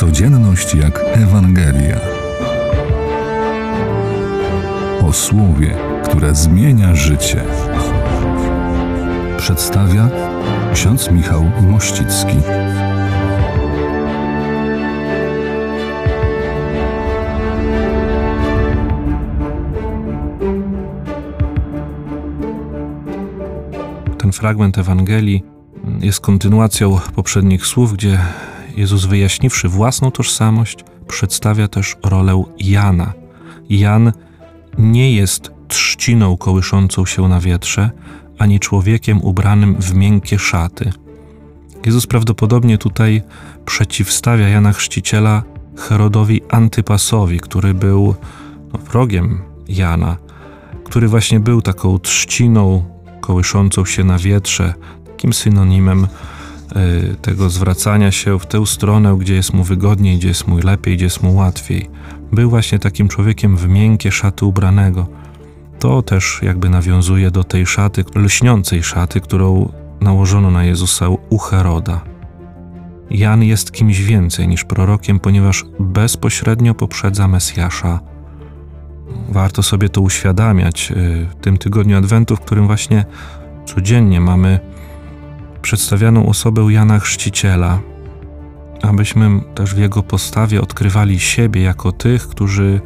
[0.00, 2.00] Codzienność jak Ewangelia.
[5.02, 7.44] O słowie, które zmienia życie.
[9.38, 10.08] Przedstawia
[10.74, 12.36] ksiądz Michał Mościcki.
[24.18, 25.42] Ten fragment Ewangelii
[26.00, 28.18] jest kontynuacją poprzednich słów, gdzie
[28.76, 33.12] Jezus wyjaśniwszy własną tożsamość, przedstawia też rolę Jana.
[33.68, 34.12] Jan
[34.78, 37.90] nie jest trzciną kołyszącą się na wietrze,
[38.38, 40.92] ani człowiekiem ubranym w miękkie szaty.
[41.86, 43.22] Jezus prawdopodobnie tutaj
[43.66, 45.42] przeciwstawia Jana Chrzciciela
[45.76, 48.14] Herodowi Antypasowi, który był
[48.72, 50.16] no, wrogiem Jana,
[50.84, 52.84] który właśnie był taką trzciną
[53.20, 54.74] kołyszącą się na wietrze,
[55.06, 56.06] takim synonimem
[57.22, 61.04] tego zwracania się w tę stronę, gdzie jest mu wygodniej, gdzie jest mu lepiej, gdzie
[61.04, 61.90] jest mu łatwiej.
[62.32, 65.06] Był właśnie takim człowiekiem w miękkie szaty ubranego.
[65.78, 72.00] To też jakby nawiązuje do tej szaty, lśniącej szaty, którą nałożono na Jezusa u Heroda.
[73.10, 78.00] Jan jest kimś więcej niż prorokiem, ponieważ bezpośrednio poprzedza Mesjasza.
[79.28, 83.04] Warto sobie to uświadamiać y, w tym tygodniu Adwentu, w którym właśnie
[83.66, 84.60] codziennie mamy
[85.70, 87.80] przedstawianą osobę Jana Chrzciciela,
[88.82, 92.80] abyśmy też w jego postawie odkrywali siebie jako tych, którzy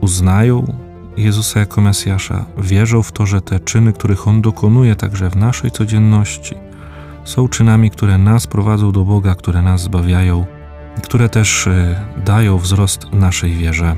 [0.00, 0.76] uznają
[1.16, 5.70] Jezusa jako Mesjasza, wierzą w to, że te czyny, których On dokonuje także w naszej
[5.70, 6.54] codzienności,
[7.24, 10.46] są czynami, które nas prowadzą do Boga, które nas zbawiają,
[11.02, 13.96] które też y, dają wzrost naszej wierze.